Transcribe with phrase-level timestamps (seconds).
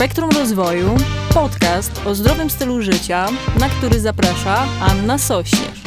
[0.00, 0.96] Spektrum Rozwoju,
[1.34, 5.79] podcast o zdrowym stylu życia, na który zaprasza Anna Sośnierz.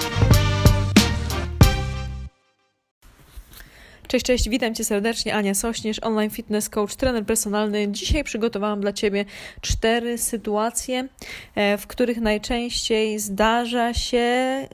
[4.13, 7.87] Cześć, cześć, witam Cię serdecznie, Ania Sośnierz, online fitness coach, trener personalny.
[7.91, 9.25] Dzisiaj przygotowałam dla Ciebie
[9.61, 11.07] cztery sytuacje,
[11.55, 14.67] e, w których najczęściej zdarza się e,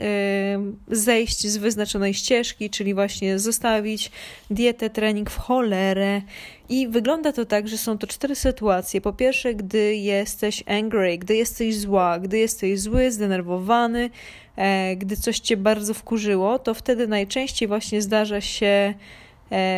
[0.87, 4.11] zejść z wyznaczonej ścieżki, czyli właśnie zostawić
[4.49, 6.21] dietę, trening w cholerę.
[6.69, 9.01] I wygląda to tak, że są to cztery sytuacje.
[9.01, 14.09] Po pierwsze, gdy jesteś angry, gdy jesteś zła, gdy jesteś zły, zdenerwowany,
[14.55, 18.93] e, gdy coś cię bardzo wkurzyło, to wtedy najczęściej właśnie zdarza się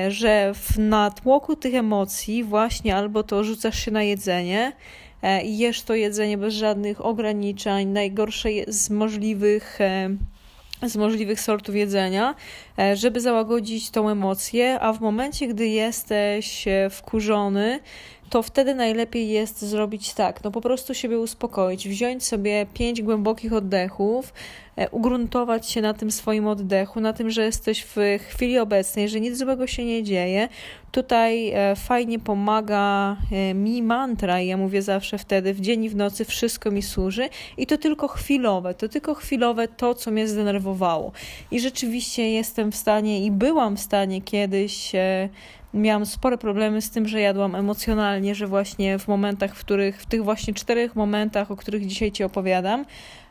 [0.10, 4.74] że w natłoku tych emocji właśnie albo to rzucasz się na jedzenie
[5.22, 10.10] e, i jesz to jedzenie bez żadnych ograniczeń, najgorsze z możliwych e,
[10.84, 12.36] z możliwych sortów jedzenia,
[12.94, 17.80] żeby załagodzić tą emocję, a w momencie, gdy jesteś wkurzony,
[18.32, 23.54] to wtedy najlepiej jest zrobić tak, no po prostu siebie uspokoić, wziąć sobie pięć głębokich
[23.54, 24.34] oddechów,
[24.76, 27.98] e, ugruntować się na tym swoim oddechu, na tym, że jesteś w
[28.29, 30.49] chwili obecnej, że nic złego się nie dzieje.
[30.91, 35.90] Tutaj e, fajnie pomaga e, mi mantra i ja mówię zawsze wtedy, w dzień i
[35.90, 40.27] w nocy wszystko mi służy i to tylko chwilowe, to tylko chwilowe to, co mnie
[40.27, 41.12] zdenerwowało.
[41.51, 44.91] I rzeczywiście jestem w stanie i byłam w stanie kiedyś
[45.74, 50.05] miałam spore problemy z tym, że jadłam emocjonalnie, że właśnie w momentach, w których, w
[50.05, 52.86] tych właśnie czterech momentach, o których dzisiaj Ci opowiadam,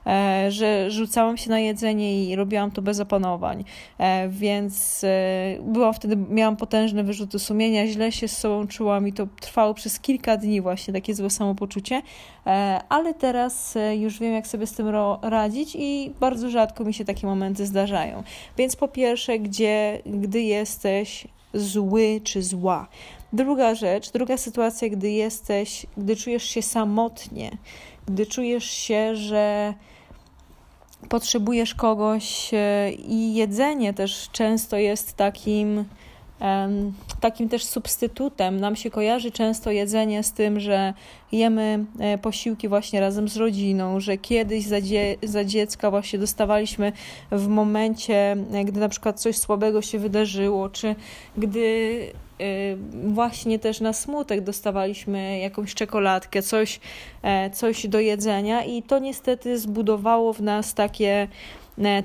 [0.06, 3.64] e, że rzucałam się na jedzenie i robiłam to bez opanowań.
[3.98, 9.12] E, więc e, byłam wtedy, miałam potężne wyrzuty sumienia, źle się z sobą czułam i
[9.12, 12.02] to trwało przez kilka dni właśnie takie złe samopoczucie,
[12.88, 14.86] ale teraz już wiem, jak sobie z tym
[15.22, 18.22] radzić i bardzo rzadko mi się takie momenty zdarzają.
[18.58, 22.86] Więc po pierwsze, gdzie, gdy jesteś zły czy zła.
[23.32, 27.50] Druga rzecz, druga sytuacja, gdy jesteś, gdy czujesz się samotnie,
[28.06, 29.74] gdy czujesz się, że
[31.08, 35.84] potrzebujesz kogoś e, i jedzenie też często jest takim
[37.20, 38.60] takim też substytutem.
[38.60, 40.94] Nam się kojarzy często jedzenie z tym, że
[41.32, 46.92] jemy e, posiłki właśnie razem z rodziną, że kiedyś za, dzie za dziecka właśnie dostawaliśmy
[47.30, 50.94] w momencie, e, gdy na przykład coś słabego się wydarzyło, czy
[51.36, 51.98] gdy
[52.38, 52.44] e,
[53.08, 56.80] właśnie też na smutek dostawaliśmy jakąś czekoladkę, coś,
[57.52, 61.28] coś do jedzenia i to niestety zbudowało w nas takie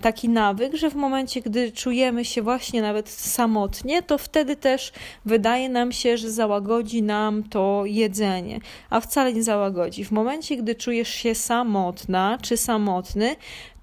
[0.01, 4.91] taki nawyk, że w momencie, gdy czujemy się właśnie nawet samotnie, to wtedy też
[5.25, 8.59] wydaje nam się, że załagodzi nam to jedzenie,
[8.89, 10.05] a wcale nie załagodzi.
[10.05, 13.35] W momencie, gdy czujesz się samotna czy samotny,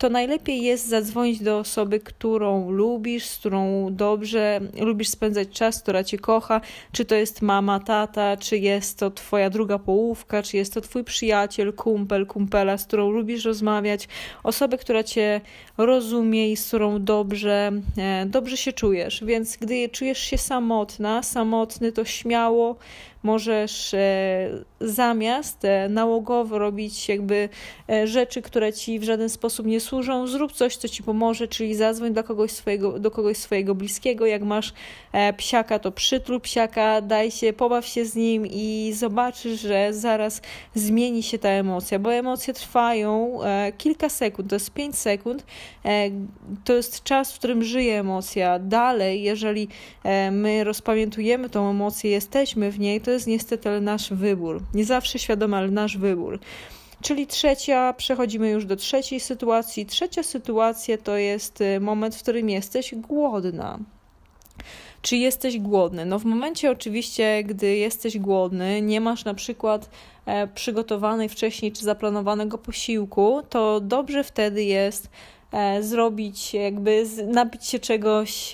[0.03, 6.05] to najlepiej jest zadzwonić do osoby, którą lubisz, z którą dobrze lubisz spędzać czas, która
[6.05, 6.61] cię kocha,
[6.93, 11.05] czy to jest mama, tata, czy jest to twoja druga połówka, czy jest to twój
[11.05, 14.09] przyjaciel, kumpel, kumpela, z którą lubisz rozmawiać,
[14.43, 15.41] osobę, która cię
[15.79, 19.25] rozumie i z którą dobrze, e, dobrze się czujesz.
[19.25, 22.77] Więc gdy czujesz się samotna, samotny, to śmiało
[23.23, 24.49] możesz e,
[24.81, 27.49] zamiast e, nałogowo robić jakby
[27.91, 31.75] e, rzeczy, które ci w żaden sposób nie służą, zrób coś, co ci pomoże, czyli
[31.75, 34.27] zadzwoń do kogoś swojego, do kogoś swojego bliskiego.
[34.27, 34.73] Jak masz
[35.37, 40.43] psiaka, to przytul psiaka, daj się, pobaw się z nim i zobaczysz, że zaraz
[40.75, 43.39] zmieni się ta emocja, bo emocje trwają
[43.79, 45.47] kilka sekund, to jest 5 sekund,
[46.65, 48.59] to jest czas, w którym żyje emocja.
[48.59, 49.69] Dalej, jeżeli
[50.31, 54.63] my rozpamiętujemy tą emocję, jesteśmy w niej, to jest niestety nasz wybór.
[54.75, 56.39] Nie zawsze świadomy, ale nasz wybór.
[57.03, 59.87] Czyli trzecia, przechodzimy już do trzeciej sytuacji.
[59.87, 63.79] Trzecia sytuacja to jest y, moment, w którym jesteś głodna.
[65.03, 66.07] Czy jesteś głodny?
[66.07, 69.91] No, w momencie oczywiście, gdy jesteś głodny, nie masz na przykład
[70.27, 75.11] e, przygotowanej wcześniej czy zaplanowanego posiłku, to dobrze wtedy jest
[75.53, 78.53] e, zrobić, jakby napić się czegoś.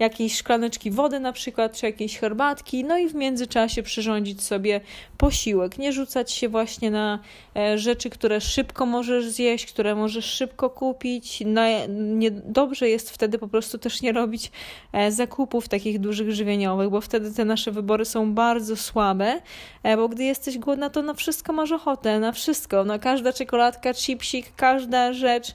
[0.00, 4.80] E, jakiejś szklaneczki wody na przykład, czy jakiejś herbatki, no i w międzyczasie przyrządzić sobie
[5.18, 5.78] posiłek.
[5.78, 7.18] Nie rzucać się właśnie na
[7.56, 11.42] e, rzeczy, które szybko możesz zjeść, które możesz szybko kupić.
[11.46, 14.50] No, nie, dobrze jest wtedy po prostu też nie robić
[14.92, 19.40] e, zakupów takich dużych żywieniowych, bo wtedy te nasze wybory są bardzo słabe,
[19.82, 23.94] e, bo gdy jesteś głodna, to na wszystko masz ochotę, na wszystko, na każda czekoladka,
[23.94, 25.54] chipsik, każda rzecz,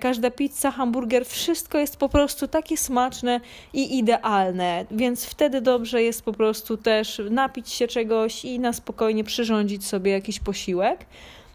[0.00, 3.40] każda pizza, hamburger, wszystko jest po prostu takie smaczne
[3.78, 9.24] i idealne, więc wtedy dobrze jest po prostu też napić się czegoś i na spokojnie
[9.24, 11.06] przyrządzić sobie jakiś posiłek.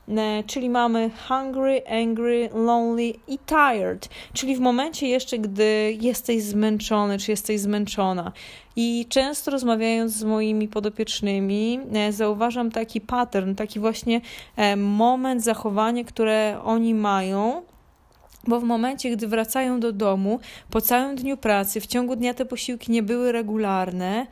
[0.08, 7.18] e, czyli mamy hungry, angry, lonely i tired, czyli w momencie jeszcze, gdy jesteś zmęczony,
[7.18, 8.31] czy jesteś zmęczona.
[8.75, 14.22] I często rozmawiając z moimi podopiecznymi, e, zauważam taki pattern, taki właśnie
[14.56, 17.62] e, moment, zachowanie, które oni mają
[18.48, 22.45] bo w momencie, gdy wracają do domu, po całym dniu pracy, w ciągu dnia te
[22.45, 24.28] posiłki nie były regularne,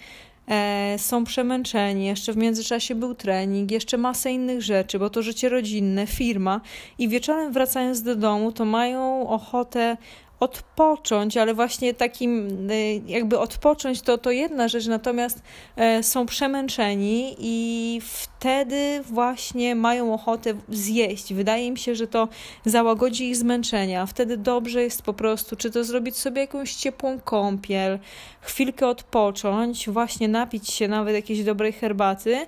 [0.48, 5.50] e, są przemęczeni, jeszcze w międzyczasie był trening, jeszcze masa innych rzeczy, bo to życie
[5.50, 6.62] rodzinne, firma
[6.98, 9.98] i wieczorem wracając do domu, to mają ochotę
[10.42, 15.42] odpocząć, ale właśnie takim y, jakby odpocząć to, to jedna rzecz, natomiast
[15.76, 21.34] e, są przemęczeni i wtedy właśnie mają ochotę zjeść.
[21.34, 22.28] Wydaje mi się, że to
[22.66, 24.06] załagodzi ich zmęczenia.
[24.06, 28.00] Wtedy dobrze jest po prostu, czy to zrobić sobie jakąś ciepłą kąpiel,
[28.42, 32.48] chwilkę odpocząć, właśnie napić się nawet jakiejś dobrej herbaty,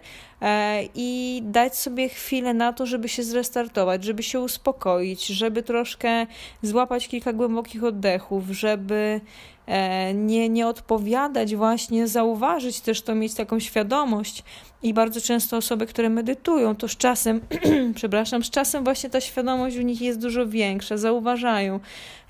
[0.96, 6.28] i dać sobie chwilę na to, żeby się zrestartować, żeby się uspokoić, żeby troszkę
[6.62, 9.22] złapać kilka głębokich oddechów, żeby
[9.68, 14.44] e, nie, nie odpowiadać, właśnie zauważyć też to, mieć taką świadomość.
[14.84, 17.42] I bardzo często osoby, które medytują, to z czasem,
[17.96, 21.80] przepraszam, z czasem właśnie ta świadomość u nich jest dużo większa, zauważają,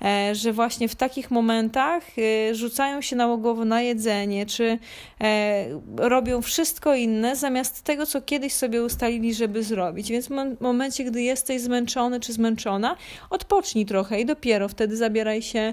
[0.04, 4.78] E, że właśnie w takich momentach e, rzucają się nałogowo na jedzenie, czy
[5.20, 5.66] e,
[5.96, 10.10] robią wszystko inne zamiast tego, co kiedyś sobie ustalili, żeby zrobić.
[10.10, 12.96] Więc w momencie, gdy jesteś zmęczony czy zmęczona,
[13.30, 15.72] odpocznij trochę i dopiero wtedy zabieraj się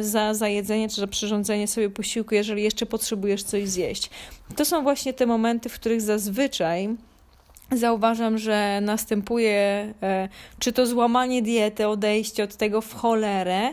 [0.00, 4.10] za, za jedzenie czy za przyrządzenie sobie posiłku, jeżeli jeszcze potrzebujesz coś zjeść.
[4.56, 6.88] To są właśnie te momenty, w których zazwyczaj
[7.72, 9.94] zauważam, że następuje
[10.58, 13.72] czy to złamanie diety, odejście od tego w cholerę,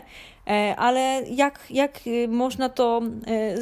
[0.76, 3.56] ale jak, jak y, można to e,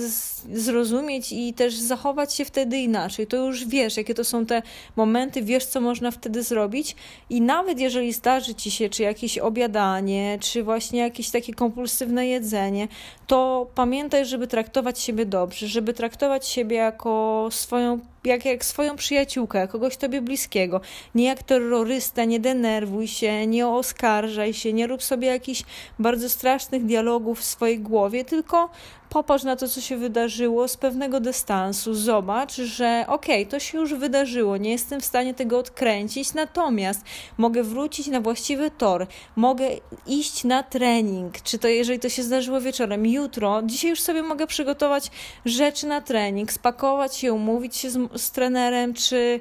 [0.53, 3.27] zrozumieć i też zachować się wtedy inaczej?
[3.27, 4.63] To już wiesz, jakie to są te
[4.97, 6.97] momenty, wiesz, co można wtedy zrobić,
[7.31, 12.89] i nawet jeżeli zdarzy ci się, czy jakieś obiadanie, czy właśnie jakieś takie kompulsywne jedzenie,
[13.27, 19.69] to pamiętaj, żeby traktować siebie dobrze, żeby traktować siebie jako swoją jak, jak swoją przyjaciółkę,
[19.69, 20.81] kogoś tobie bliskiego.
[21.15, 25.63] Nie jak terrorysta, nie denerwuj się, nie oskarżaj się, nie rób sobie jakichś
[25.99, 28.71] bardzo strasznych dialogów w swojej głowie, tylko
[29.11, 33.79] popatrz na to, co się wydarzyło z pewnego dystansu, zobacz, że okej, okay, to się
[33.79, 37.05] już wydarzyło, nie jestem w stanie tego odkręcić, natomiast
[37.39, 39.69] mogę wrócić na właściwy tor, mogę
[40.07, 44.47] iść na trening, czy to jeżeli to się zdarzyło wieczorem, jutro, dzisiaj już sobie mogę
[44.47, 45.11] przygotować
[45.45, 49.41] rzeczy na trening, spakować się, umówić się z, z trenerem, czy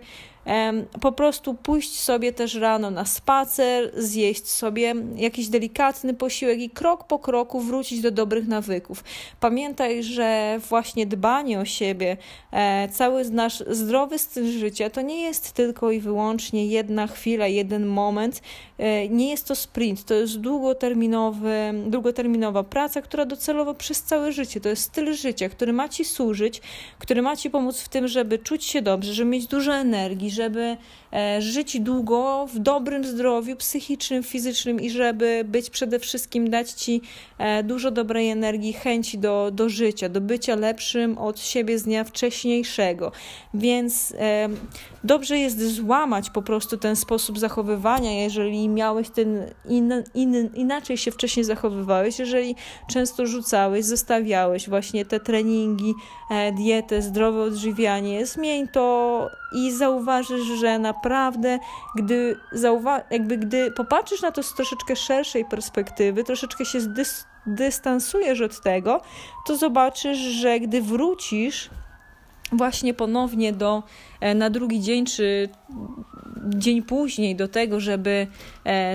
[1.02, 7.08] po prostu pójść sobie też rano na spacer, zjeść sobie jakiś delikatny posiłek i krok
[7.08, 9.04] po kroku wrócić do dobrych nawyków.
[9.40, 12.18] Pamiętaj, że właśnie dbanie o siebie,
[12.52, 17.86] e, cały nasz zdrowy styl życia to nie jest tylko i wyłącznie jedna chwila, jeden
[17.86, 18.42] moment.
[18.78, 24.62] E, nie jest to sprint, to jest długoterminowy, długoterminowa praca, która docelowo przez całe życie.
[24.62, 26.62] To jest styl życia, który ma ci służyć,
[27.00, 30.78] który ma ci pomóc w tym, żeby czuć się dobrze, żeby mieć dużo energii, żeby
[31.09, 31.09] e,
[31.40, 37.02] żyć długo w dobrym zdrowiu psychicznym, fizycznym i żeby być przede wszystkim, dać Ci
[37.38, 42.04] e, dużo dobrej energii, chęci do, do życia, do bycia lepszym od siebie z dnia
[42.04, 43.12] wcześniejszego.
[43.54, 44.50] Więc e,
[45.04, 51.12] dobrze jest złamać po prostu ten sposób zachowywania, jeżeli miałeś ten in, in, inaczej się
[51.12, 52.56] wcześniej zachowywałeś, jeżeli
[52.90, 55.94] często rzucałeś, zostawiałeś właśnie te treningi,
[56.58, 61.60] dietę, zdrowe odżywianie, zmień to i zauważysz, że naprawdę,
[61.96, 68.42] gdy, zauwa- jakby gdy popatrzysz na to z troszeczkę szerszej perspektywy, troszeczkę się zdys- dystansujesz
[68.42, 69.02] od tego,
[69.48, 71.70] to zobaczysz, że gdy wrócisz
[72.52, 73.84] właśnie ponownie do,
[74.22, 75.50] e, na drugi dzień, czy
[76.56, 78.28] dzień później do tego, żeby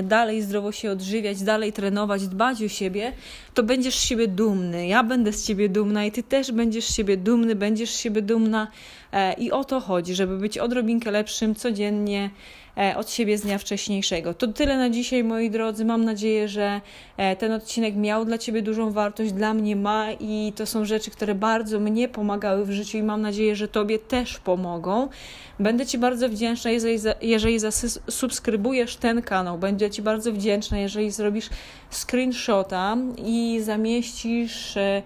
[0.02, 3.12] dalej zdrowo się odżywiać, dalej trenować, dbać o siebie,
[3.54, 4.87] to będziesz z siebie dumny.
[4.87, 8.23] Ja będę z ciebie dumna i ty też będziesz z siebie dumny, będziesz z siebie
[8.23, 8.68] dumna.
[9.12, 12.30] E, I o to chodzi, żeby być odrobinkę lepszym codziennie
[12.76, 14.35] E, od siebie z dnia wcześniejszego.
[14.35, 15.85] To tyle na dzisiaj, moi drodzy.
[15.85, 16.80] Mam nadzieję, że
[17.16, 21.11] e, ten odcinek miał dla Ciebie dużą wartość, dla mnie ma i to są rzeczy,
[21.11, 25.09] które bardzo mnie pomagały w życiu i mam nadzieję, że Tobie też pomogą.
[25.61, 26.71] Będę Ci bardzo wdzięczna,
[27.23, 29.59] jeżeli zasubskrybujesz ten kanał.
[29.64, 31.50] Będę Ci bardzo wdzięczna, jeżeli zrobisz
[31.90, 35.02] screenshota i zamieścisz e,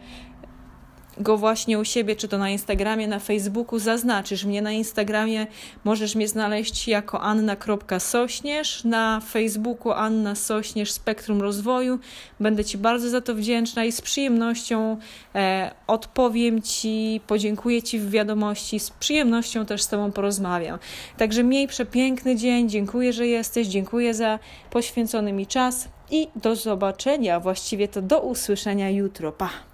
[1.21, 5.47] go właśnie u siebie, czy to na Instagramie, na Facebooku, zaznaczysz mnie na Instagramie,
[5.85, 11.99] możesz mnie znaleźć jako anna.sośnierz, na Facebooku Anna Sośnierz Spektrum Rozwoju.
[12.41, 14.97] Będę Ci bardzo za to wdzięczna i z przyjemnością
[15.35, 20.79] e, odpowiem Ci, podziękuję Ci w wiadomości, z przyjemnością też z Tobą porozmawiam.
[21.17, 24.39] Także miej przepiękny dzień, dziękuję, że jesteś, dziękuję za
[24.71, 29.33] poświęcony mi czas i do zobaczenia, właściwie to do usłyszenia jutro.
[29.33, 29.68] Pa!